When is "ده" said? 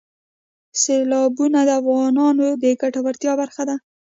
3.69-3.75